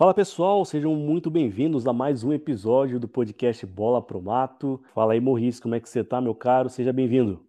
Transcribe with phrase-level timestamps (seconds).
[0.00, 4.82] Fala pessoal, sejam muito bem-vindos a mais um episódio do podcast Bola Pro Mato.
[4.94, 6.70] Fala aí, Morris, como é que você tá, meu caro?
[6.70, 7.46] Seja bem-vindo.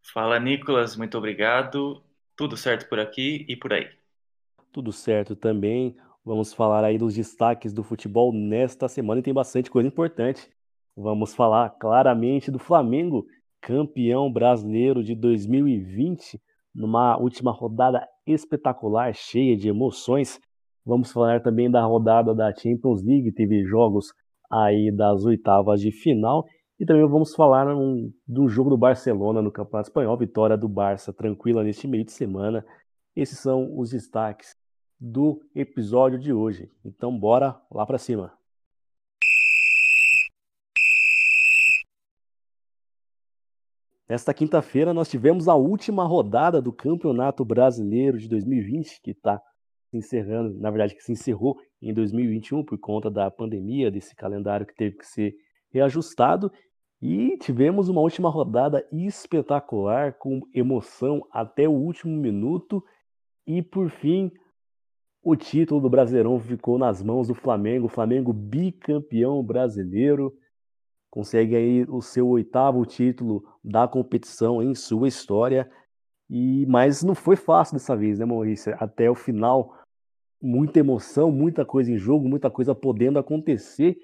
[0.00, 2.00] Fala, Nicolas, muito obrigado.
[2.36, 3.88] Tudo certo por aqui e por aí.
[4.70, 5.96] Tudo certo também.
[6.24, 10.48] Vamos falar aí dos destaques do futebol nesta semana e tem bastante coisa importante.
[10.96, 13.26] Vamos falar claramente do Flamengo,
[13.60, 16.40] campeão brasileiro de 2020,
[16.72, 20.40] numa última rodada espetacular, cheia de emoções.
[20.84, 24.12] Vamos falar também da rodada da Champions League, teve jogos
[24.50, 26.44] aí das oitavas de final.
[26.78, 31.12] E também vamos falar um, do jogo do Barcelona no Campeonato Espanhol, vitória do Barça
[31.12, 32.64] tranquila neste meio de semana.
[33.14, 34.56] Esses são os destaques
[34.98, 36.70] do episódio de hoje.
[36.84, 38.32] Então bora lá para cima.
[44.08, 49.40] Nesta quinta-feira nós tivemos a última rodada do Campeonato Brasileiro de 2020, que está
[49.92, 54.66] se encerrando, na verdade, que se encerrou em 2021 por conta da pandemia, desse calendário
[54.66, 55.34] que teve que ser
[55.70, 56.50] reajustado.
[57.00, 62.82] E tivemos uma última rodada espetacular, com emoção até o último minuto.
[63.46, 64.30] E por fim,
[65.22, 67.86] o título do Brasileirão ficou nas mãos do Flamengo.
[67.86, 70.32] O Flamengo bicampeão brasileiro.
[71.10, 75.70] Consegue aí o seu oitavo título da competição em sua história.
[76.30, 78.74] E mas não foi fácil dessa vez, né, Maurício?
[78.78, 79.81] Até o final
[80.42, 83.96] muita emoção, muita coisa em jogo, muita coisa podendo acontecer.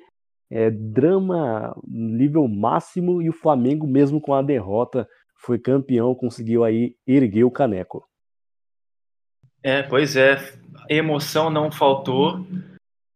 [0.50, 6.96] É, drama nível máximo e o Flamengo, mesmo com a derrota, foi campeão, conseguiu aí
[7.06, 8.08] erguer o caneco.
[9.62, 10.36] É, pois é,
[10.88, 12.46] emoção não faltou,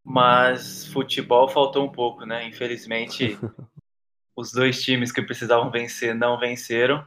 [0.04, 2.46] mas futebol faltou um pouco, né?
[2.46, 3.38] Infelizmente,
[4.36, 7.06] os dois times que precisavam vencer não venceram.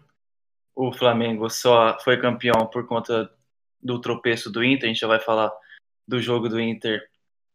[0.73, 3.29] O Flamengo só foi campeão por conta
[3.81, 5.51] do tropeço do Inter, a gente já vai falar
[6.07, 7.01] do jogo do Inter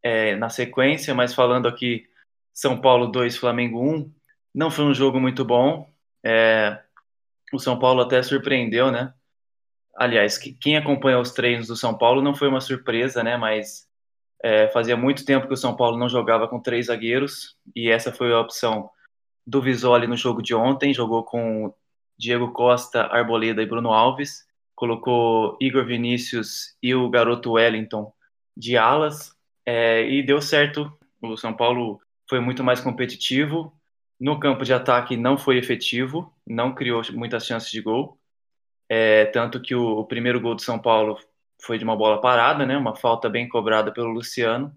[0.03, 2.07] é, na sequência, mas falando aqui
[2.53, 4.13] São Paulo 2, Flamengo 1,
[4.55, 5.89] não foi um jogo muito bom.
[6.25, 6.81] É,
[7.53, 9.13] o São Paulo até surpreendeu, né?
[9.95, 13.37] Aliás, quem acompanhou os treinos do São Paulo não foi uma surpresa, né?
[13.37, 13.87] Mas
[14.43, 18.13] é, fazia muito tempo que o São Paulo não jogava com três zagueiros e essa
[18.13, 18.91] foi a opção
[19.47, 20.95] do Visoli no jogo de ontem.
[20.95, 21.75] Jogou com
[22.19, 24.47] Diego Costa, Arboleda e Bruno Alves.
[24.75, 28.13] Colocou Igor Vinícius e o garoto Wellington
[28.61, 29.35] de alas
[29.65, 30.93] é, e deu certo.
[31.23, 33.75] O São Paulo foi muito mais competitivo.
[34.21, 38.19] No campo de ataque não foi efetivo, não criou muitas chances de gol.
[38.89, 41.19] É, tanto que o, o, primeiro gol do São Paulo
[41.63, 44.75] foi de uma bola parada, né, uma falta bem cobrada pelo Luciano.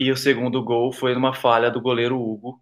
[0.00, 2.60] E o segundo gol foi numa falha do goleiro Hugo,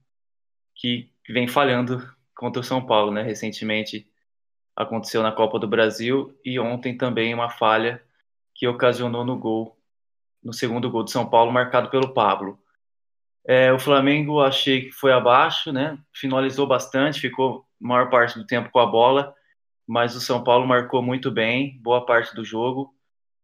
[0.75, 3.23] que vem falhando contra o São Paulo, né?
[3.23, 4.07] Recentemente
[4.77, 8.03] aconteceu na Copa do Brasil e ontem também uma falha
[8.55, 9.79] que ocasionou no gol
[10.43, 12.59] no segundo gol do São Paulo, marcado pelo Pablo.
[13.45, 15.99] É, o Flamengo achei que foi abaixo, né?
[16.13, 19.35] Finalizou bastante, ficou maior parte do tempo com a bola,
[19.87, 22.95] mas o São Paulo marcou muito bem, boa parte do jogo.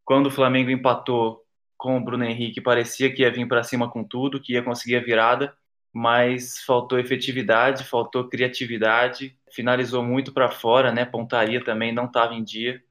[0.05, 1.43] Quando o Flamengo empatou
[1.77, 4.97] com o Bruno Henrique, parecia que ia vir para cima com tudo, que ia conseguir
[4.97, 5.53] a virada,
[5.93, 11.05] mas faltou efetividade, faltou criatividade, finalizou muito para fora, né?
[11.05, 12.81] Pontaria também não estava em dia.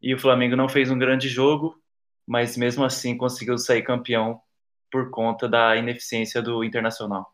[0.00, 1.80] E o Flamengo não fez um grande jogo,
[2.26, 4.40] mas mesmo assim conseguiu sair campeão
[4.90, 7.32] por conta da ineficiência do Internacional.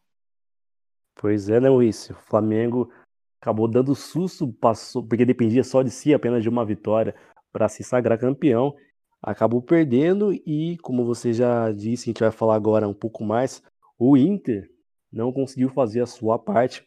[1.14, 2.10] Pois é, né, Luiz?
[2.10, 2.92] O Flamengo
[3.40, 7.14] acabou dando susto, passou, porque dependia só de si, apenas de uma vitória
[7.52, 8.74] para se sagrar campeão.
[9.22, 13.62] Acabou perdendo e, como você já disse, a gente vai falar agora um pouco mais,
[13.98, 14.68] o Inter
[15.12, 16.84] não conseguiu fazer a sua parte,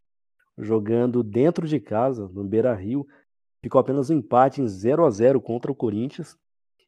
[0.58, 3.06] jogando dentro de casa, no Beira-Rio,
[3.62, 6.38] ficou apenas um empate em 0 a 0 contra o Corinthians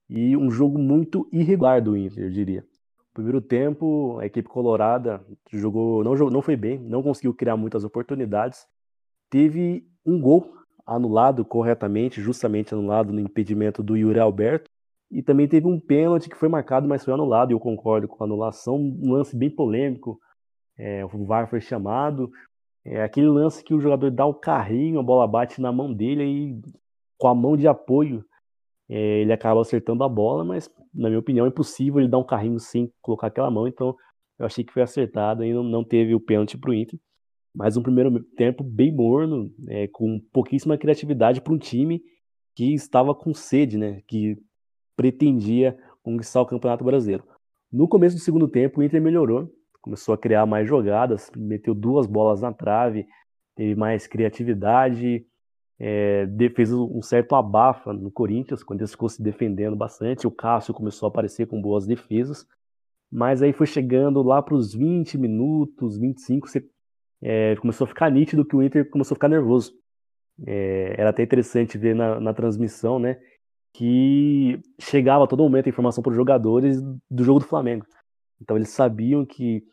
[0.09, 2.65] e um jogo muito irregular do Inter, eu diria.
[3.13, 8.67] Primeiro tempo, a equipe colorada jogou, não, não foi bem, não conseguiu criar muitas oportunidades.
[9.29, 10.53] Teve um gol
[10.85, 14.69] anulado corretamente, justamente anulado no impedimento do Yuri Alberto.
[15.09, 18.23] E também teve um pênalti que foi marcado, mas foi anulado, e eu concordo com
[18.23, 18.75] a anulação.
[18.75, 20.19] Um lance bem polêmico.
[20.77, 22.31] É, o VAR foi chamado.
[22.85, 26.23] É aquele lance que o jogador dá o carrinho, a bola bate na mão dele
[26.23, 26.61] e
[27.17, 28.23] com a mão de apoio
[28.89, 32.23] é, ele acaba acertando a bola, mas na minha opinião é impossível ele dar um
[32.23, 33.95] carrinho sem colocar aquela mão, então
[34.39, 36.99] eu achei que foi acertado e não, não teve o pênalti para o Inter.
[37.53, 42.01] Mas um primeiro tempo bem morno, é, com pouquíssima criatividade para um time
[42.55, 44.37] que estava com sede, né, que
[44.95, 47.23] pretendia conquistar o Campeonato Brasileiro.
[47.71, 49.51] No começo do segundo tempo, o Inter melhorou,
[49.81, 53.05] começou a criar mais jogadas, meteu duas bolas na trave,
[53.55, 55.25] teve mais criatividade,
[55.79, 60.27] é, fez um certo abafa no Corinthians, quando ele ficou se defendendo bastante.
[60.27, 62.47] O Cássio começou a aparecer com boas defesas.
[63.11, 66.67] mas aí foi chegando lá para os 20 minutos, 25, você,
[67.21, 69.73] é, começou a ficar nítido que o Inter começou a ficar nervoso.
[70.45, 73.19] É, era até interessante ver na, na, transmissão, né,
[73.73, 77.85] que chegava a todo momento a informação para os jogadores do jogo do Flamengo.
[78.41, 79.63] Então eles sabiam que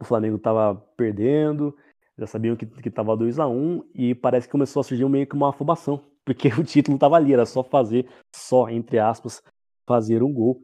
[0.00, 1.76] o Flamengo estava perdendo,
[2.18, 5.34] já sabiam que estava 2 a 1 e parece que começou a surgir meio que
[5.34, 9.42] uma afobação, porque o título estava ali, era só fazer, só entre aspas,
[9.86, 10.60] fazer um gol.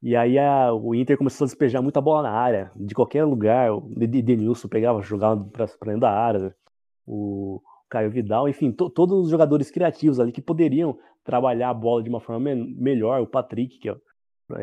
[0.00, 3.72] E aí a, o Inter começou a despejar muita bola na área, de qualquer lugar.
[3.72, 6.54] O Denilson pegava, jogava para dentro da área.
[7.06, 12.02] O Caio Vidal, enfim, to, todos os jogadores criativos ali que poderiam trabalhar a bola
[12.02, 13.20] de uma forma me melhor.
[13.20, 13.96] O Patrick, que é,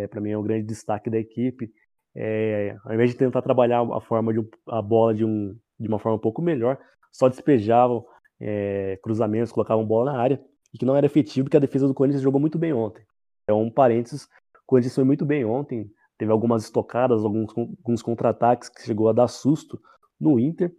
[0.04, 1.72] é para mim é o grande destaque da equipe,
[2.16, 6.00] é, ao invés de tentar trabalhar a forma de a bola de, um, de uma
[6.00, 6.78] forma um pouco melhor,
[7.12, 8.06] só despejavam
[8.40, 10.42] é, cruzamentos, colocavam bola na área,
[10.74, 13.04] e que não era efetivo, porque a defesa do Corinthians jogou muito bem ontem.
[13.48, 14.28] É um parênteses
[14.66, 19.14] o Corinthians foi muito bem ontem, teve algumas estocadas, alguns, alguns contra-ataques que chegou a
[19.14, 19.80] dar susto
[20.20, 20.76] no Inter.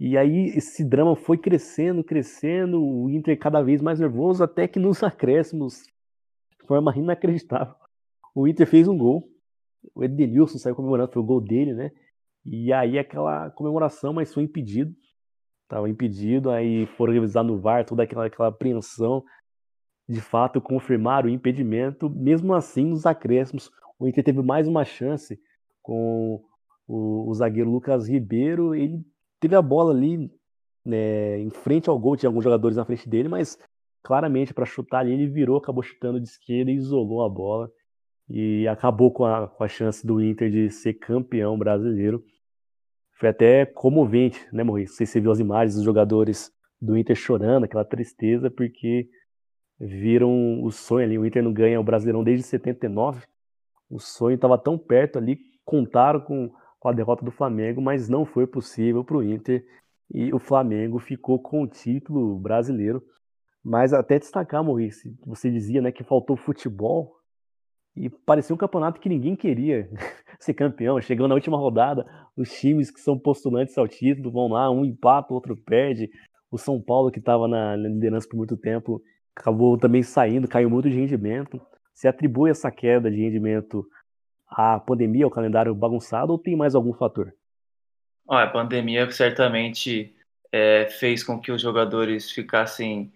[0.00, 4.80] E aí esse drama foi crescendo, crescendo, o Inter cada vez mais nervoso, até que
[4.80, 5.84] nos acréscimos,
[6.60, 7.76] de forma inacreditável,
[8.34, 9.28] o Inter fez um gol.
[9.94, 11.92] O Edenilson saiu comemorando, foi o gol dele, né?
[12.44, 14.94] E aí aquela comemoração, mas foi impedido.
[15.64, 19.24] Estava impedido, aí foram revisar no VAR, toda aquela, aquela apreensão
[20.08, 22.10] de fato confirmar o impedimento.
[22.10, 25.40] Mesmo assim, nos acréscimos, o Inter teve mais uma chance
[25.80, 26.42] com
[26.86, 28.74] o, o zagueiro Lucas Ribeiro.
[28.74, 29.02] Ele
[29.40, 30.30] teve a bola ali
[30.84, 33.58] né, em frente ao gol, tinha alguns jogadores na frente dele, mas
[34.02, 37.70] claramente para chutar ali ele virou, acabou chutando de esquerda e isolou a bola
[38.28, 42.24] e acabou com a, com a chance do Inter de ser campeão brasileiro.
[43.22, 45.06] Foi até comovente, né, Maurício?
[45.06, 49.08] Você viu as imagens dos jogadores do Inter chorando, aquela tristeza, porque
[49.78, 51.16] viram o sonho ali.
[51.16, 53.24] O Inter não ganha o Brasileirão desde 79.
[53.88, 58.26] O sonho estava tão perto ali, contaram com, com a derrota do Flamengo, mas não
[58.26, 59.64] foi possível para o Inter
[60.12, 63.00] e o Flamengo ficou com o título brasileiro.
[63.62, 67.21] Mas até destacar, Maurício, você dizia né, que faltou futebol
[67.94, 69.88] e parecia um campeonato que ninguém queria
[70.40, 71.00] ser campeão.
[71.00, 72.06] Chegando na última rodada,
[72.36, 76.10] os times que são postulantes ao título vão lá, um empata, o outro perde.
[76.50, 79.02] O São Paulo, que estava na liderança por muito tempo,
[79.34, 81.60] acabou também saindo, caiu muito de rendimento.
[81.94, 83.86] Se atribui essa queda de rendimento
[84.48, 87.32] à pandemia, ao calendário bagunçado, ou tem mais algum fator?
[88.28, 90.14] a pandemia certamente
[90.50, 93.12] é, fez com que os jogadores ficassem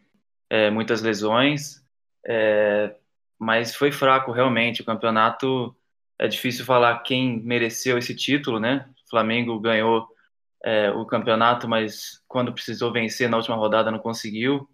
[0.50, 1.82] é, muitas lesões,
[2.25, 2.94] é,
[3.38, 4.83] mas foi fraco realmente.
[4.83, 5.77] O campeonato
[6.19, 8.88] é difícil falar quem mereceu esse título, né?
[9.06, 10.09] O Flamengo ganhou
[10.65, 14.69] é, o campeonato, mas quando precisou vencer na última rodada não conseguiu.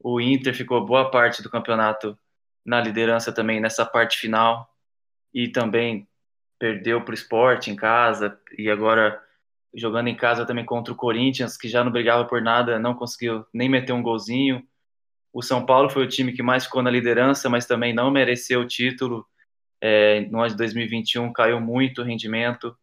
[0.00, 2.18] O Inter ficou boa parte do campeonato
[2.64, 4.68] na liderança também nessa parte final
[5.32, 6.08] e também
[6.58, 9.22] perdeu para o esporte em casa e agora
[9.74, 13.46] jogando em casa também contra o Corinthians, que já não brigava por nada, não conseguiu
[13.52, 14.66] nem meter um golzinho.
[15.38, 18.62] O São Paulo foi o time que mais ficou na liderança, mas também não mereceu
[18.62, 19.24] o título.
[19.80, 22.76] É, no ano de 2021 caiu muito o rendimento,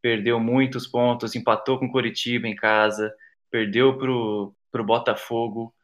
[0.00, 3.14] perdeu muitos pontos, empatou com o Coritiba em casa,
[3.50, 5.74] perdeu para o Botafogo.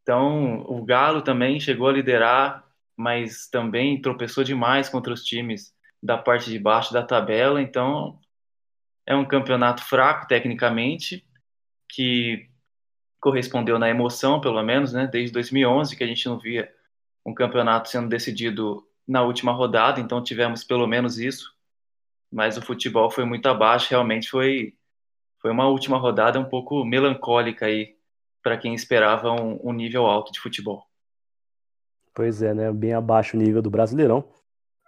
[0.00, 2.64] Então, o Galo também chegou a liderar,
[2.96, 7.60] mas também tropeçou demais contra os times da parte de baixo da tabela.
[7.60, 8.16] Então,
[9.04, 11.26] é um campeonato fraco tecnicamente,
[11.88, 12.48] que
[13.20, 15.06] correspondeu na emoção, pelo menos, né?
[15.06, 16.72] Desde 2011 que a gente não via
[17.24, 21.52] um campeonato sendo decidido na última rodada, então tivemos pelo menos isso.
[22.30, 24.74] Mas o futebol foi muito abaixo, realmente foi
[25.40, 27.96] foi uma última rodada um pouco melancólica aí
[28.42, 30.84] para quem esperava um, um, nível alto de futebol.
[32.12, 32.72] Pois é, né?
[32.72, 34.28] Bem abaixo o nível do Brasileirão.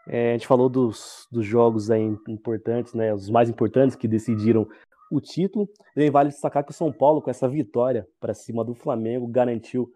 [0.09, 3.15] É, a gente falou dos, dos jogos aí importantes, né?
[3.15, 4.69] Os mais importantes que decidiram
[5.11, 5.69] o título.
[5.97, 9.93] E vale destacar que o São Paulo, com essa vitória para cima do Flamengo, garantiu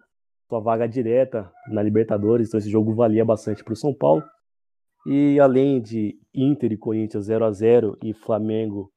[0.49, 2.49] sua vaga direta na Libertadores.
[2.49, 4.23] Então esse jogo valia bastante para o São Paulo.
[5.07, 8.91] E além de Inter e Corinthians 0 a 0 e Flamengo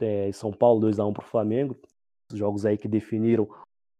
[0.00, 1.76] é, e São Paulo 2 a 1 para o Flamengo,
[2.30, 3.48] os jogos aí que definiram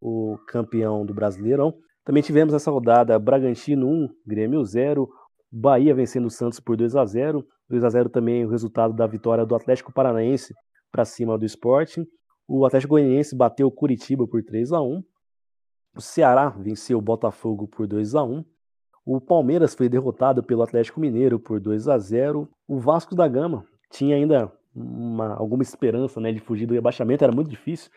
[0.00, 1.74] o campeão do Brasileirão.
[2.04, 5.08] Também tivemos essa rodada Bragantino 1, Grêmio 0,
[5.50, 9.06] Bahia vencendo o Santos por 2 a 0 2 a 0 também o resultado da
[9.06, 10.52] vitória do Atlético Paranaense
[10.94, 12.06] para cima do Sporting.
[12.46, 15.02] O Atlético Goianiense bateu o Curitiba por 3 a 1
[15.96, 18.44] O Ceará venceu o Botafogo por 2 a 1
[19.04, 23.66] O Palmeiras foi derrotado pelo Atlético Mineiro por 2 a 0 O Vasco da Gama
[23.90, 27.90] tinha ainda uma, alguma esperança né, de fugir do rebaixamento, era muito difícil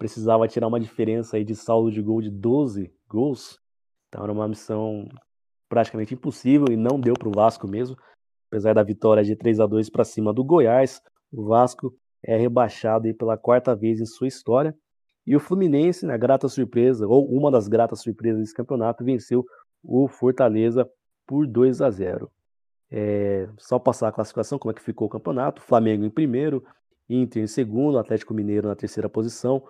[0.00, 3.60] precisava tirar uma diferença aí de saldo de gol de 12 gols.
[4.08, 5.06] Então era uma missão
[5.68, 7.98] praticamente impossível e não deu para o Vasco mesmo.
[8.48, 13.12] Apesar da vitória de 3 a 2 para cima do Goiás, o Vasco é rebaixado
[13.14, 14.74] pela quarta vez em sua história.
[15.26, 19.44] E o Fluminense, na grata surpresa, ou uma das gratas surpresas desse campeonato, venceu
[19.82, 20.88] o Fortaleza
[21.26, 22.30] por 2 a 0.
[22.90, 25.62] É, só passar a classificação, como é que ficou o campeonato.
[25.62, 26.64] Flamengo em primeiro,
[27.08, 29.62] Inter em segundo, Atlético Mineiro na terceira posição,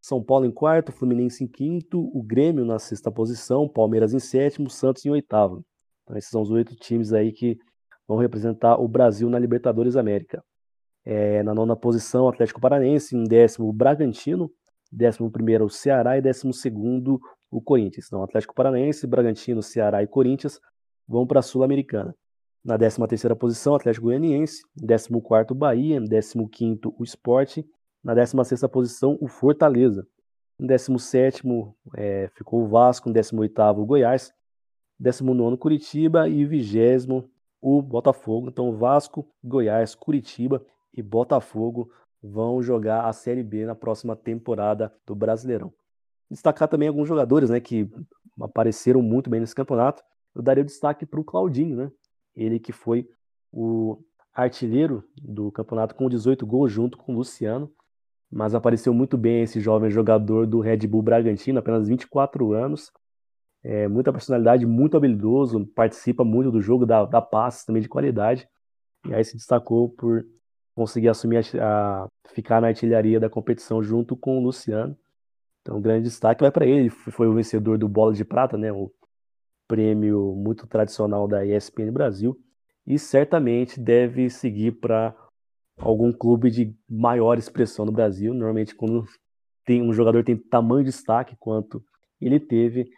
[0.00, 4.68] São Paulo em quarto, Fluminense em quinto, o Grêmio na sexta posição, Palmeiras em sétimo,
[4.68, 5.64] Santos em oitavo.
[6.02, 7.58] Então, esses são os oito times aí que
[8.06, 10.44] vão representar o Brasil na Libertadores América.
[11.08, 14.50] É, na nona posição, Atlético Paranense, em décimo, o Bragantino,
[14.90, 18.06] décimo primeiro, o Ceará e décimo segundo, o Corinthians.
[18.06, 20.60] Então, Atlético Paranaense, Bragantino, Ceará e Corinthians
[21.06, 22.12] vão para a Sul-Americana.
[22.64, 27.58] Na 13ª posição, Atlético Goianiense, 14º Bahia, 15º o Sport,
[28.02, 30.04] na 16ª posição o Fortaleza.
[30.58, 34.34] Em 17º é, ficou o Vasco, em 18º o Goiás,
[35.00, 37.28] 19º Curitiba e 20
[37.60, 38.48] o Botafogo.
[38.48, 40.60] Então Vasco, Goiás, Curitiba
[40.96, 41.90] e Botafogo
[42.22, 45.72] vão jogar a Série B na próxima temporada do Brasileirão.
[46.30, 47.88] Destacar também alguns jogadores né, que
[48.40, 50.02] apareceram muito bem nesse campeonato.
[50.34, 51.92] Eu daria o destaque para o Claudinho, né?
[52.34, 53.08] Ele que foi
[53.52, 53.98] o
[54.34, 57.72] artilheiro do campeonato com 18 gols junto com o Luciano,
[58.30, 62.92] mas apareceu muito bem esse jovem jogador do Red Bull Bragantino, apenas 24 anos,
[63.62, 68.46] é, muita personalidade, muito habilidoso, participa muito do jogo, dá passes também de qualidade,
[69.08, 70.26] e aí se destacou por
[70.76, 74.96] conseguir assumir a, a ficar na artilharia da competição junto com o Luciano.
[75.62, 76.90] Então, um grande destaque vai para ele.
[76.90, 78.70] Foi o vencedor do Bola de Prata, né?
[78.70, 78.92] O
[79.66, 82.38] prêmio muito tradicional da ESPN Brasil
[82.86, 85.16] e certamente deve seguir para
[85.78, 88.32] algum clube de maior expressão no Brasil.
[88.34, 89.06] Normalmente, quando
[89.64, 91.82] tem um jogador tem tamanho de destaque quanto
[92.20, 92.88] ele teve,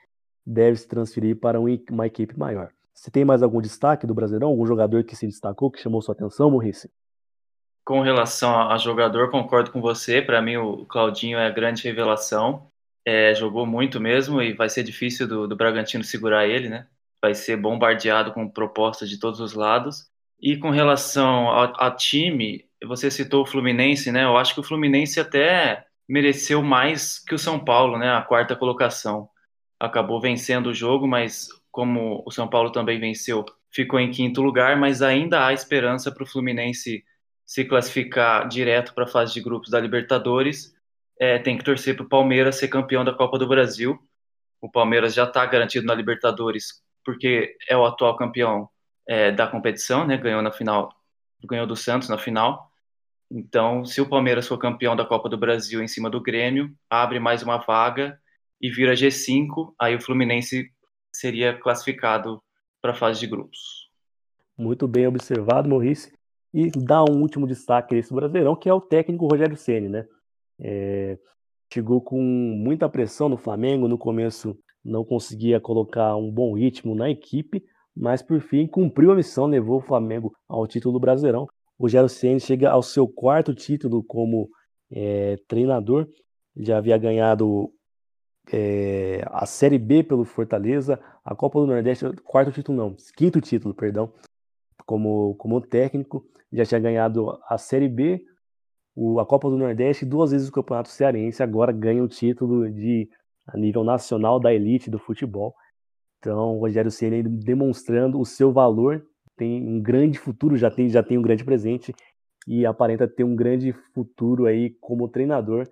[0.45, 2.71] deve se transferir para uma equipe maior.
[2.93, 4.49] Você tem mais algum destaque do Brasileirão?
[4.49, 6.91] Algum jogador que se destacou, que chamou sua atenção, Maurice?
[7.89, 10.21] Com relação a jogador, concordo com você.
[10.21, 12.71] Para mim, o Claudinho é a grande revelação.
[13.03, 16.87] É, jogou muito mesmo e vai ser difícil do, do Bragantino segurar ele, né?
[17.23, 20.05] Vai ser bombardeado com propostas de todos os lados.
[20.39, 24.25] E com relação a, time, você citou o Fluminense, né?
[24.25, 28.11] Eu acho que o Fluminense até mereceu mais que o São Paulo, né?
[28.11, 29.31] A quarta colocação.
[29.81, 34.77] Acabou vencendo o jogo, mas como o São Paulo também venceu, ficou em quinto lugar,
[34.77, 37.03] mas ainda há esperança para o Fluminense
[37.49, 40.75] se classificar direto para a fase de grupos da Libertadores
[41.19, 43.99] é, tem que torcer para o Palmeiras ser campeão da Copa do Brasil.
[44.61, 48.69] O Palmeiras já está garantido na Libertadores porque é o atual campeão
[49.09, 50.19] é, da competição, né?
[50.19, 50.95] Ganhou na final,
[51.43, 52.71] ganhou do Santos na final.
[53.31, 57.19] Então, se o Palmeiras for campeão da Copa do Brasil em cima do Grêmio, abre
[57.19, 58.21] mais uma vaga
[58.61, 60.71] e vira G5, aí o Fluminense
[61.11, 62.43] seria classificado
[62.83, 63.89] para a fase de grupos.
[64.55, 66.18] Muito bem observado, Maurício.
[66.53, 70.07] E dá um último destaque a esse Brasileirão, que é o técnico Rogério Ceni, né?
[70.59, 71.19] É,
[71.73, 77.11] chegou com muita pressão no Flamengo, no começo não conseguia colocar um bom ritmo na
[77.11, 77.63] equipe,
[77.95, 81.47] mas por fim cumpriu a missão, levou o Flamengo ao título brasileirão.
[81.79, 84.49] O Rogério Ceni chega ao seu quarto título como
[84.91, 86.09] é, treinador,
[86.57, 87.71] já havia ganhado
[88.53, 93.75] é, a Série B pelo Fortaleza, a Copa do Nordeste, quarto título não, quinto título,
[93.75, 94.13] perdão,
[94.89, 98.25] como, como técnico, já tinha ganhado a Série B,
[98.97, 103.07] o, a Copa do Nordeste duas vezes o Campeonato Cearense, agora ganha o título de
[103.47, 105.55] a nível nacional da elite do futebol.
[106.19, 111.03] Então, o Rogério Ceni demonstrando o seu valor, tem um grande futuro, já tem, já
[111.03, 111.95] tem um grande presente
[112.47, 115.69] e aparenta ter um grande futuro aí como treinador.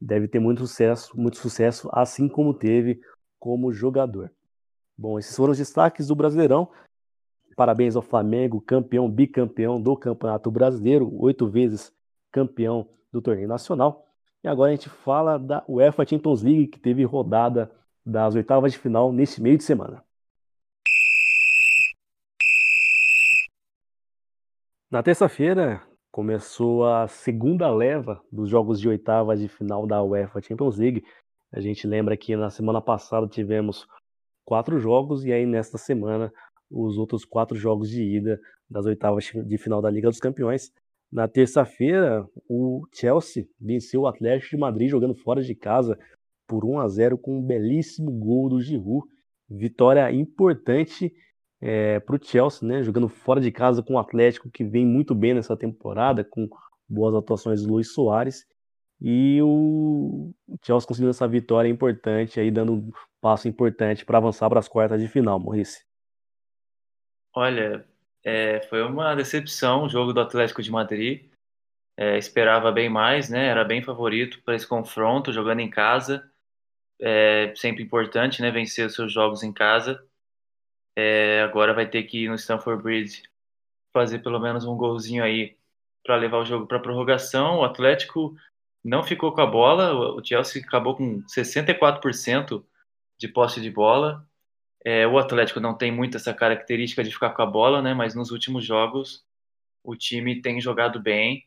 [0.00, 3.00] Deve ter muito sucesso, muito sucesso, assim como teve
[3.36, 4.30] como jogador.
[4.96, 6.70] Bom, esses foram os destaques do Brasileirão.
[7.60, 11.92] Parabéns ao Flamengo, campeão, bicampeão do Campeonato Brasileiro, oito vezes
[12.32, 14.06] campeão do torneio nacional.
[14.42, 17.70] E agora a gente fala da UEFA Champions League, que teve rodada
[18.02, 20.02] das oitavas de final neste meio de semana.
[24.90, 30.78] Na terça-feira começou a segunda leva dos jogos de oitavas de final da UEFA Champions
[30.78, 31.04] League.
[31.52, 33.86] A gente lembra que na semana passada tivemos
[34.46, 36.32] quatro jogos e aí nesta semana
[36.70, 40.72] os outros quatro jogos de ida das oitavas de final da Liga dos Campeões.
[41.10, 45.98] Na terça-feira, o Chelsea venceu o Atlético de Madrid jogando fora de casa
[46.46, 49.06] por 1 a 0 com um belíssimo gol do Giroud.
[49.48, 51.12] Vitória importante
[51.60, 52.82] é, para o Chelsea, né?
[52.82, 56.48] Jogando fora de casa com o Atlético que vem muito bem nessa temporada, com
[56.88, 58.46] boas atuações do Luiz Soares.
[59.00, 64.60] E o Chelsea conseguiu essa vitória importante aí, dando um passo importante para avançar para
[64.60, 65.89] as quartas de final, Maurício.
[67.34, 67.86] Olha,
[68.22, 71.30] É, foi uma decepção o jogo do Atlético de Madrid.
[71.96, 73.46] É, esperava bem mais, né?
[73.46, 76.30] Era bem favorito para esse confronto, jogando em casa.
[77.00, 78.50] É sempre importante, né?
[78.50, 80.06] Vencer os seus jogos em casa.
[80.96, 83.22] É, agora vai ter que ir no Stamford Bridge
[83.92, 85.56] fazer pelo menos um golzinho aí
[86.04, 87.60] para levar o jogo para prorrogação.
[87.60, 88.36] O Atlético
[88.84, 92.64] não ficou com a bola, o Chelsea acabou com 64%
[93.18, 94.26] de posse de bola.
[94.84, 97.92] É, o Atlético não tem muito essa característica de ficar com a bola, né?
[97.94, 99.24] Mas nos últimos jogos
[99.82, 101.46] o time tem jogado bem,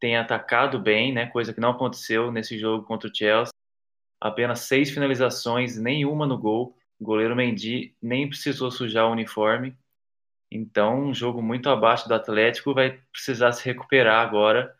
[0.00, 1.26] tem atacado bem, né?
[1.26, 3.52] Coisa que não aconteceu nesse jogo contra o Chelsea.
[4.20, 6.76] Apenas seis finalizações, nenhuma no gol.
[6.98, 9.76] O goleiro Mendy nem precisou sujar o uniforme.
[10.50, 14.74] Então, um jogo muito abaixo do Atlético vai precisar se recuperar agora.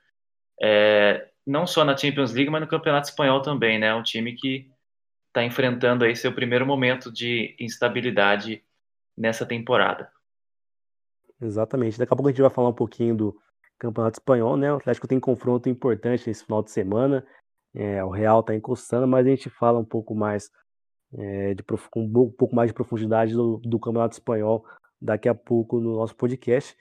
[0.61, 3.95] É, não só na Champions League, mas no Campeonato Espanhol também, né?
[3.95, 4.71] Um time que
[5.29, 8.63] está enfrentando aí seu primeiro momento de instabilidade
[9.17, 10.11] nessa temporada.
[11.41, 11.99] Exatamente.
[11.99, 13.41] Daqui a pouco a gente vai falar um pouquinho do
[13.79, 14.73] Campeonato Espanhol, né?
[14.73, 17.25] O Atlético tem confronto importante nesse final de semana.
[17.75, 20.51] É, o Real está encostando, mas a gente fala um pouco mais
[21.15, 24.65] é, de com um pouco mais de profundidade do, do Campeonato Espanhol
[25.01, 26.77] daqui a pouco no nosso podcast.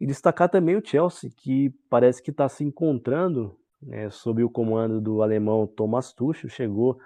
[0.00, 5.00] E destacar também o Chelsea, que parece que está se encontrando né, sob o comando
[5.00, 6.98] do alemão Thomas Tuchel, chegou,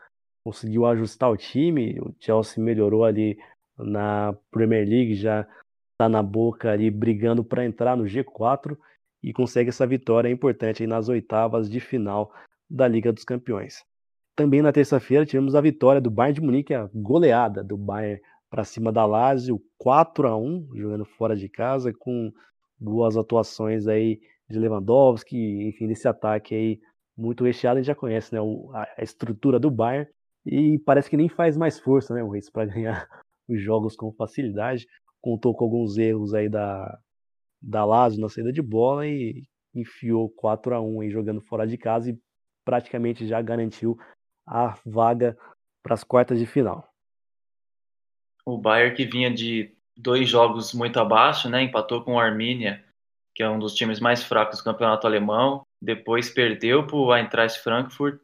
[0.47, 3.37] conseguiu ajustar o time, o Chelsea melhorou ali
[3.77, 5.45] na Premier League, já
[5.91, 8.79] está na boca ali brigando para entrar no G4
[9.21, 12.33] e consegue essa vitória importante aí nas oitavas de final
[12.71, 13.85] da Liga dos Campeões.
[14.37, 18.63] Também na terça-feira tivemos a vitória do Bayern de Munique, a goleada do Bayern para
[18.63, 22.33] cima da Lazio, 4 a 1 jogando fora de casa, com
[22.79, 26.81] boas atuações aí de Lewandowski, enfim, desse ataque aí
[27.17, 28.41] muito recheado, a gente já conhece né,
[28.97, 30.09] a estrutura do Bayern,
[30.47, 33.09] e parece que nem faz mais força, né, o Reis, para ganhar
[33.49, 34.87] os jogos com facilidade.
[35.21, 36.99] Contou com alguns erros aí da,
[37.61, 39.43] da Lazio na saída de bola e
[39.75, 42.19] enfiou 4 a 1 aí jogando fora de casa e
[42.65, 43.99] praticamente já garantiu
[44.47, 45.37] a vaga
[45.83, 46.89] para as quartas de final.
[48.45, 51.63] O Bayern que vinha de dois jogos muito abaixo, né?
[51.63, 52.85] Empatou com o Arminia,
[53.35, 55.67] que é um dos times mais fracos do campeonato alemão.
[55.83, 58.21] Depois perdeu para o Eintracht Frankfurt,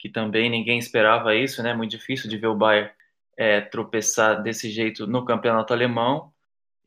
[0.00, 1.74] que também ninguém esperava isso, né?
[1.74, 2.90] Muito difícil de ver o Bayern
[3.36, 6.32] é, tropeçar desse jeito no campeonato alemão.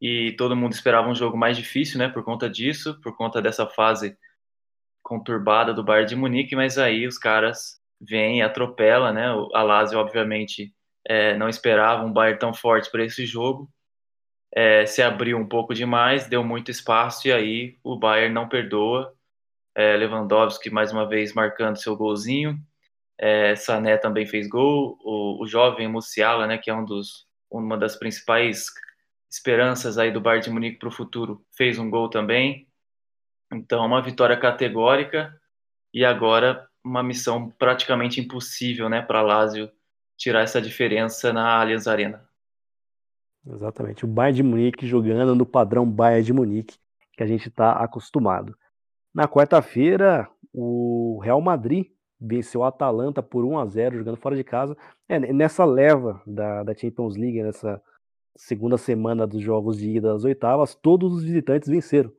[0.02, 2.10] E todo mundo esperava um jogo mais difícil, né?
[2.10, 4.17] Por conta disso, por conta dessa fase
[5.04, 6.56] conturbada do Bayern de Munique.
[6.56, 9.28] Mas aí os caras vêm e atropelam, né?
[9.54, 10.73] A Lazio, obviamente,
[11.08, 13.69] é, não esperava um Bayern tão forte para esse jogo.
[14.56, 19.13] É, se abriu um pouco demais, deu muito espaço e aí o Bayern não perdoa.
[19.76, 22.60] É, Lewandowski mais uma vez marcando seu golzinho.
[23.17, 24.97] É, Sané também fez gol.
[25.04, 28.65] O, o jovem Musiala, né, que é um dos, uma das principais
[29.30, 32.67] esperanças aí do Bayern de Munique para o futuro, fez um gol também.
[33.52, 35.34] Então, uma vitória categórica
[35.93, 39.71] e agora uma missão praticamente impossível, né, para Lazio
[40.17, 42.28] tirar essa diferença na Allianz Arena.
[43.45, 46.78] Exatamente, o Bayern de Munique jogando no padrão Bayern de Munique
[47.13, 48.58] que a gente está acostumado.
[49.13, 51.88] Na quarta-feira, o Real Madrid
[52.23, 54.77] venceu o Atalanta por 1 a 0 jogando fora de casa.
[55.09, 57.81] É, nessa leva da, da Champions League, nessa
[58.36, 62.12] segunda semana dos jogos de ida das oitavas, todos os visitantes venceram.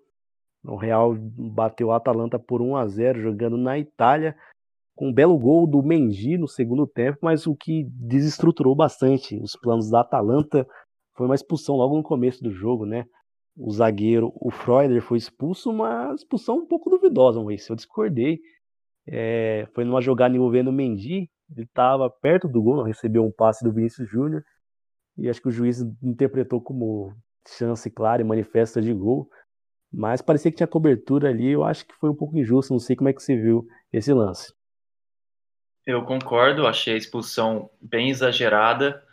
[0.62, 4.36] O Real bateu o Atalanta por 1 a 0 jogando na Itália
[4.94, 9.56] com um belo gol do Mendy no segundo tempo, mas o que desestruturou bastante os
[9.56, 10.66] planos da Atalanta
[11.14, 13.04] foi uma expulsão logo no começo do jogo, né?
[13.56, 17.40] O zagueiro, o Freuler, foi expulso, uma expulsão um pouco duvidosa.
[17.40, 18.40] Eu discordei.
[19.06, 23.62] É, foi numa jogada envolvendo o Mendy, ele estava perto do gol, recebeu um passe
[23.62, 24.44] do Vinícius Júnior,
[25.16, 27.14] e acho que o juiz interpretou como
[27.46, 29.28] chance clara e manifesta de gol,
[29.92, 32.96] mas parecia que tinha cobertura ali, eu acho que foi um pouco injusto, não sei
[32.96, 34.52] como é que você viu esse lance.
[35.86, 39.04] Eu concordo, achei a expulsão bem exagerada.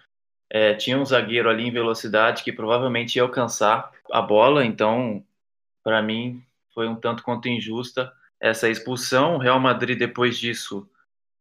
[0.50, 5.24] É, tinha um zagueiro ali em velocidade que provavelmente ia alcançar a bola, então,
[5.84, 6.42] para mim,
[6.74, 9.36] foi um tanto quanto injusta essa expulsão.
[9.36, 10.90] O Real Madrid, depois disso,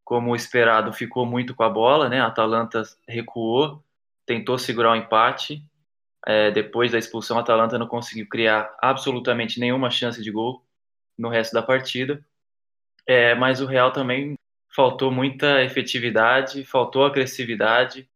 [0.05, 2.21] como esperado, ficou muito com a bola, né?
[2.21, 3.83] A Atalanta recuou,
[4.25, 5.65] tentou segurar o empate.
[6.25, 10.63] É, depois da expulsão, a Atalanta não conseguiu criar absolutamente nenhuma chance de gol
[11.17, 12.23] no resto da partida.
[13.07, 14.35] É, mas o Real também
[14.75, 18.07] faltou muita efetividade, faltou agressividade,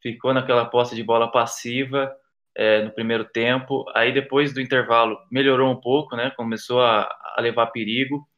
[0.00, 2.14] ficou naquela posse de bola passiva
[2.54, 3.84] é, no primeiro tempo.
[3.94, 6.30] Aí depois do intervalo melhorou um pouco, né?
[6.30, 7.02] Começou a,
[7.36, 8.28] a levar perigo,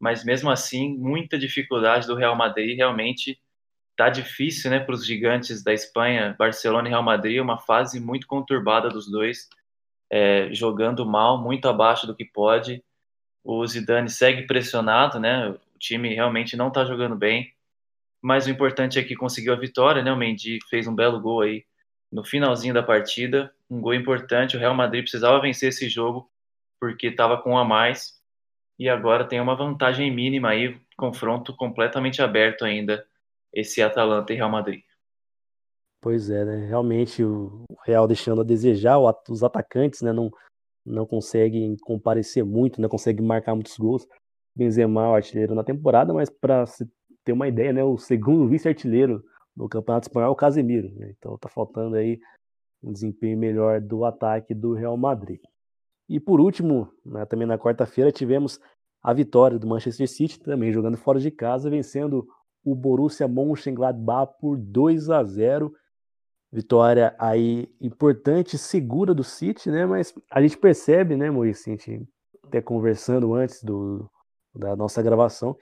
[0.00, 2.76] mas mesmo assim muita dificuldade do Real Madrid.
[2.76, 3.40] Realmente
[3.96, 8.26] tá difícil, né, para os gigantes da Espanha, Barcelona e Real Madrid, uma fase muito
[8.26, 9.48] conturbada dos dois.
[10.10, 12.84] é, jogando mal, muito abaixo do que pode.
[13.44, 15.48] O Zidane segue pressionado, né?
[15.50, 17.52] O time realmente não está jogando bem.
[18.22, 20.12] Mas o importante é que conseguiu a vitória, né?
[20.12, 21.64] O Mendy fez um belo gol aí
[22.12, 24.56] no finalzinho da partida, um gol importante.
[24.56, 26.30] O Real Madrid precisava vencer esse jogo
[26.80, 28.21] porque estava com um a mais
[28.78, 33.06] e agora tem uma vantagem mínima aí, confronto completamente aberto ainda
[33.52, 34.82] esse Atalanta e Real Madrid.
[36.00, 36.66] Pois é, né?
[36.66, 40.30] Realmente o Real deixando a desejar, os atacantes, né, não
[40.84, 44.06] não conseguem comparecer muito, não conseguem marcar muitos gols.
[44.54, 46.64] Benzema, o artilheiro na temporada, mas para
[47.24, 49.24] ter uma ideia, né, o segundo vice-artilheiro
[49.56, 51.14] no Campeonato Espanhol é o Casemiro, né?
[51.16, 52.20] Então tá faltando aí
[52.82, 55.40] um desempenho melhor do ataque do Real Madrid.
[56.08, 58.60] E por último, né, também na quarta-feira tivemos
[59.02, 62.26] a vitória do Manchester City, também jogando fora de casa, vencendo
[62.64, 65.74] o Borussia Mönchengladbach por 2 a 0.
[66.52, 69.86] Vitória aí importante, segura do City, né?
[69.86, 72.06] Mas a gente percebe, né, Maurício, a gente
[72.44, 74.08] até conversando antes do,
[74.54, 75.56] da nossa gravação,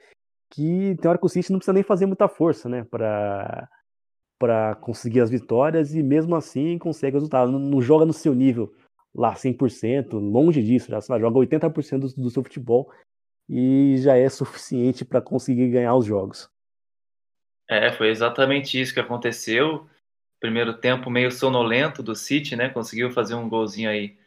[0.49, 3.69] que tem hora que o City não precisa nem fazer muita força, né, para
[4.37, 7.51] para conseguir as vitórias e mesmo assim consegue o resultado.
[7.51, 8.73] Não, não joga no seu nível
[9.13, 12.91] lá 100%, longe disso, já lá, joga 80% do, do seu futebol
[13.49, 16.49] e já é suficiente para conseguir ganhar os jogos.
[17.69, 19.87] É, foi exatamente isso que aconteceu.
[20.39, 22.69] Primeiro tempo meio sonolento do City, né?
[22.69, 24.17] Conseguiu fazer um golzinho aí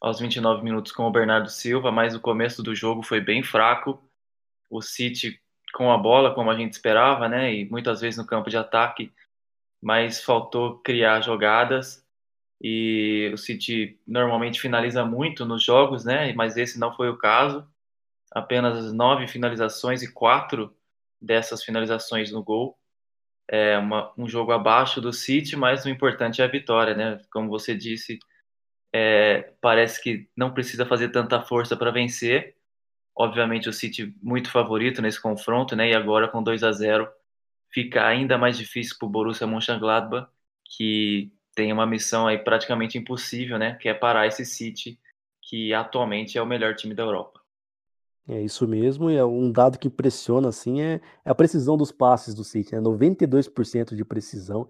[0.00, 4.02] aos 29 minutos com o Bernardo Silva, mas o começo do jogo foi bem fraco.
[4.68, 5.40] O City
[5.72, 7.54] com a bola, como a gente esperava, né?
[7.54, 9.12] E muitas vezes no campo de ataque,
[9.80, 12.01] mas faltou criar jogadas.
[12.62, 16.32] E o City normalmente finaliza muito nos jogos, né?
[16.34, 17.66] Mas esse não foi o caso.
[18.32, 20.74] Apenas nove finalizações e quatro
[21.20, 22.78] dessas finalizações no gol
[23.48, 27.20] é uma, um jogo abaixo do City, mas o importante é a vitória, né?
[27.32, 28.18] Como você disse,
[28.92, 32.56] é, parece que não precisa fazer tanta força para vencer.
[33.14, 35.90] Obviamente o City muito favorito nesse confronto, né?
[35.90, 37.08] E agora com 2 a 0
[37.70, 40.28] fica ainda mais difícil para o Borussia Mönchengladbach,
[40.76, 43.74] que tem uma missão aí praticamente impossível, né?
[43.74, 44.98] Que é parar esse City,
[45.40, 47.40] que atualmente é o melhor time da Europa.
[48.28, 51.90] É isso mesmo, e é um dado que impressiona assim é, é a precisão dos
[51.90, 52.80] passes do City, né?
[52.80, 54.68] 92% de precisão,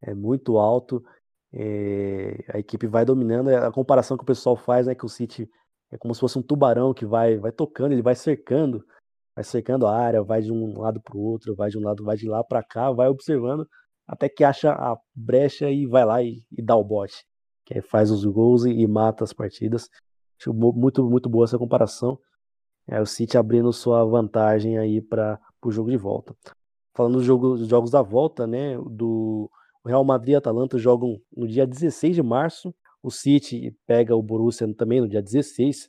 [0.00, 1.04] é muito alto.
[1.52, 3.50] É, a equipe vai dominando.
[3.50, 5.50] É, a comparação que o pessoal faz é né, que o City
[5.90, 8.84] é como se fosse um tubarão que vai, vai tocando, ele vai cercando,
[9.34, 12.04] vai cercando a área, vai de um lado para o outro, vai de um lado,
[12.04, 13.68] vai de lá para cá, vai observando
[14.06, 17.24] até que acha a brecha e vai lá e, e dá o bote,
[17.64, 19.88] que aí faz os gols e, e mata as partidas.
[20.38, 22.18] Acho muito, muito boa essa comparação.
[22.86, 26.34] É o City abrindo sua vantagem aí para o jogo de volta.
[26.94, 28.76] Falando dos jogo, jogos da volta, né?
[28.76, 29.50] Do
[29.86, 32.74] Real Madrid e Atalanta jogam no dia 16 de março.
[33.02, 35.88] O City pega o Borussia também no dia 16.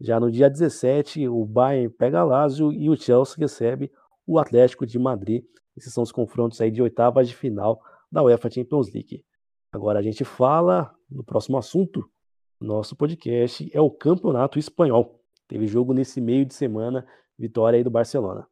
[0.00, 3.90] Já no dia 17, o Bayern pega a Lazio e o Chelsea recebe
[4.26, 5.42] o Atlético de Madrid.
[5.76, 9.24] Esses são os confrontos aí de oitavas de final da UEFA Champions League.
[9.70, 12.08] Agora a gente fala no próximo assunto.
[12.58, 15.20] Nosso podcast é o Campeonato Espanhol.
[15.46, 17.06] Teve jogo nesse meio de semana,
[17.38, 18.48] vitória aí do Barcelona.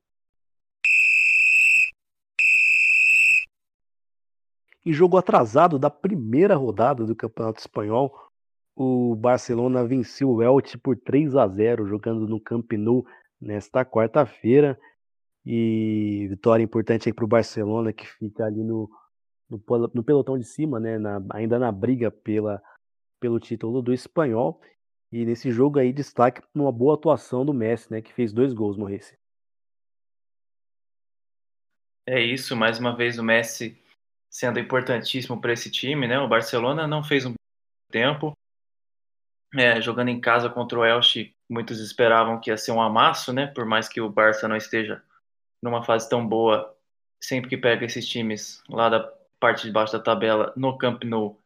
[4.84, 8.14] Em jogo atrasado da primeira rodada do Campeonato Espanhol,
[8.76, 13.06] o Barcelona venceu o Elche por 3 a 0 jogando no Camp Nou
[13.40, 14.78] nesta quarta-feira.
[15.44, 18.90] E vitória importante aí para o Barcelona, que fica ali no,
[19.48, 22.62] no, no, pelotão de cima, né, na, ainda na briga pela,
[23.20, 24.60] pelo título do espanhol.
[25.12, 28.02] E nesse jogo aí, destaque uma boa atuação do Messi, né?
[28.02, 29.16] Que fez dois gols, Morresse.
[32.06, 33.80] É isso, mais uma vez o Messi
[34.28, 36.18] sendo importantíssimo para esse time, né?
[36.18, 37.34] O Barcelona não fez um
[37.90, 38.36] tempo.
[39.54, 43.46] É, jogando em casa contra o Elche, muitos esperavam que ia ser um amasso, né?
[43.46, 45.00] Por mais que o Barça não esteja
[45.64, 46.76] numa fase tão boa,
[47.18, 49.00] sempre que pega esses times lá da
[49.40, 51.40] parte de baixo da tabela no Camp Nou,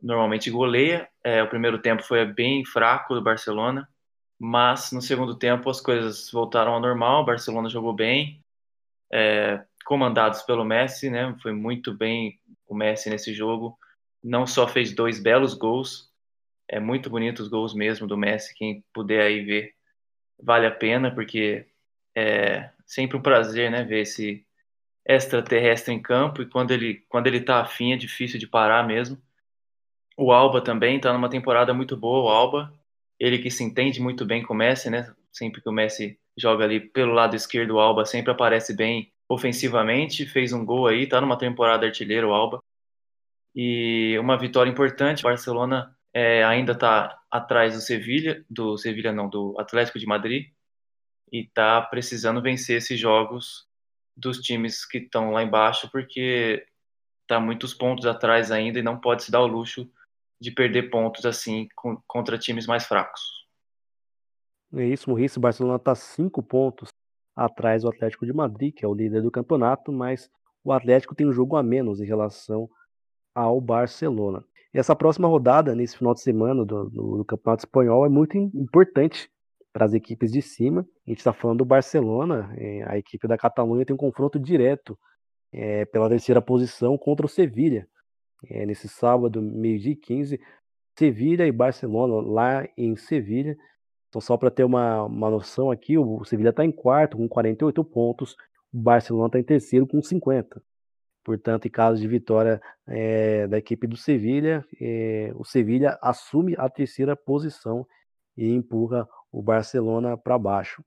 [0.00, 1.08] normalmente goleia.
[1.24, 3.88] É, o primeiro tempo foi bem fraco do Barcelona,
[4.38, 7.22] mas no segundo tempo as coisas voltaram ao normal.
[7.22, 8.44] O Barcelona jogou bem,
[9.10, 11.34] é, comandados pelo Messi, né?
[11.40, 12.38] Foi muito bem
[12.68, 13.78] o Messi nesse jogo.
[14.22, 16.12] Não só fez dois belos gols,
[16.68, 18.54] é muito bonito os gols mesmo do Messi.
[18.54, 19.72] Quem puder aí ver,
[20.38, 21.66] vale a pena, porque
[22.14, 23.84] é sempre um prazer, né?
[23.84, 24.46] Ver esse
[25.06, 29.20] extraterrestre em campo e quando ele quando ele tá afim é difícil de parar mesmo.
[30.16, 32.72] O Alba também está numa temporada muito boa, o Alba.
[33.18, 35.14] Ele que se entende muito bem com o Messi, né?
[35.32, 40.26] Sempre que o Messi joga ali pelo lado esquerdo, o Alba sempre aparece bem ofensivamente,
[40.26, 42.62] fez um gol aí, tá numa temporada artilheiro o Alba.
[43.54, 49.28] E uma vitória importante, o Barcelona é, ainda está atrás do Sevilha, do Sevilha não,
[49.28, 50.48] do Atlético de Madrid,
[51.32, 53.66] e está precisando vencer esses jogos
[54.16, 56.66] dos times que estão lá embaixo, porque
[57.22, 59.90] está muitos pontos atrás ainda e não pode se dar o luxo
[60.40, 63.20] de perder pontos assim com, contra times mais fracos.
[64.74, 65.38] É isso, Maurício.
[65.38, 66.88] O Barcelona está cinco pontos
[67.34, 70.30] atrás do Atlético de Madrid, que é o líder do campeonato, mas
[70.64, 72.68] o Atlético tem um jogo a menos em relação
[73.34, 74.44] ao Barcelona.
[74.72, 78.36] E essa próxima rodada, nesse final de semana do, do, do Campeonato Espanhol, é muito
[78.36, 79.30] importante
[79.76, 80.88] para as equipes de cima.
[81.06, 84.98] A gente está falando do Barcelona, é, a equipe da Catalunha tem um confronto direto
[85.52, 87.86] é, pela terceira posição contra o Sevilha.
[88.48, 90.40] É, nesse sábado, meio-dia e 15,
[90.98, 93.54] Sevilha e Barcelona lá em Sevilha.
[94.08, 97.84] Então, só para ter uma, uma noção aqui, o Sevilha está em quarto com 48
[97.84, 98.34] pontos,
[98.72, 100.58] o Barcelona está em terceiro com 50.
[101.22, 106.66] Portanto, em caso de vitória é, da equipe do Sevilha, é, o Sevilha assume a
[106.66, 107.86] terceira posição
[108.34, 110.82] e empurra o Barcelona para baixo.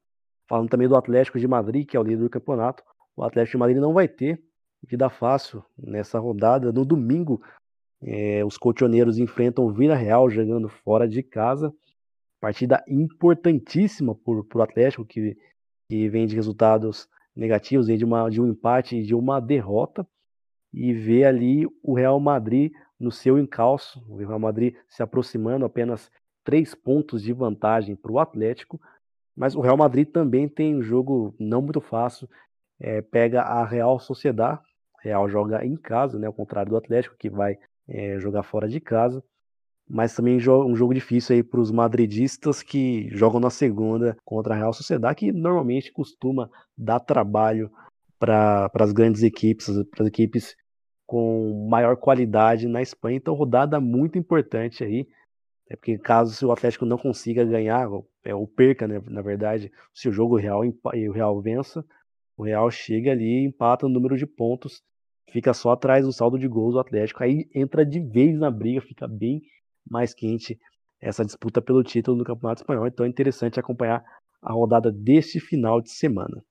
[0.47, 2.83] Falando também do Atlético de Madrid, que é o líder do campeonato,
[3.15, 4.41] o Atlético de Madrid não vai ter
[4.87, 6.71] vida fácil nessa rodada.
[6.71, 7.43] No domingo,
[8.01, 11.71] é, os colchoneiros enfrentam o Vila Real jogando fora de casa.
[12.41, 15.37] Partida importantíssima para o Atlético, que,
[15.87, 20.07] que vem de resultados negativos, vem de, uma, de um empate e de uma derrota
[20.73, 26.09] e ver ali o Real Madrid no seu encalço, o Real Madrid se aproximando apenas
[26.49, 28.81] três pontos de vantagem para o Atlético,
[29.37, 32.27] mas o Real Madrid também tem um jogo não muito fácil,
[32.79, 34.59] é, pega a Real Sociedad,
[34.99, 37.55] Real joga em casa, né, ao contrário do Atlético que vai
[37.87, 39.23] é, jogar fora de casa,
[39.87, 44.57] mas também um jogo difícil aí para os madridistas que jogam na segunda contra a
[44.57, 47.71] Real Sociedad, que normalmente costuma dar trabalho
[48.17, 50.55] para as grandes equipes, para as equipes
[51.05, 53.17] com maior qualidade na Espanha.
[53.17, 55.07] Então, rodada muito importante aí.
[55.69, 57.87] É porque caso o Atlético não consiga ganhar,
[58.23, 61.85] é, ou perca, né, na verdade, se o jogo real e o Real vença,
[62.35, 64.81] o Real chega ali, empata o número de pontos,
[65.31, 68.81] fica só atrás do saldo de gols do Atlético, aí entra de vez na briga,
[68.81, 69.43] fica bem
[69.87, 70.59] mais quente
[70.99, 72.87] essa disputa pelo título do Campeonato Espanhol.
[72.87, 74.03] Então é interessante acompanhar
[74.41, 76.43] a rodada deste final de semana.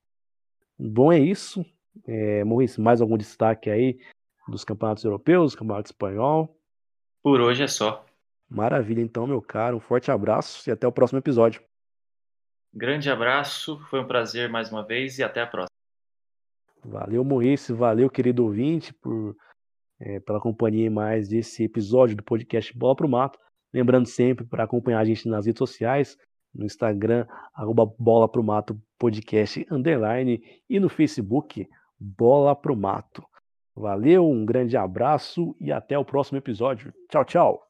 [0.78, 1.64] Bom, é isso.
[2.06, 2.44] É,
[2.78, 3.98] mais algum destaque aí
[4.46, 6.56] dos campeonatos europeus, campeonato espanhol?
[7.22, 8.07] Por hoje é só.
[8.48, 9.76] Maravilha, então, meu caro.
[9.76, 11.62] Um forte abraço e até o próximo episódio.
[12.72, 15.68] Grande abraço, foi um prazer mais uma vez e até a próxima.
[16.84, 19.36] Valeu, Maurício, valeu, querido ouvinte, por,
[20.00, 23.38] é, pela companhia mais desse episódio do podcast Bola pro Mato.
[23.72, 26.16] Lembrando sempre para acompanhar a gente nas redes sociais,
[26.54, 33.22] no Instagram, arroba Bola Pro Mato Podcast Underline e no Facebook, Bola Pro Mato.
[33.74, 36.92] Valeu, um grande abraço e até o próximo episódio.
[37.08, 37.67] Tchau, tchau.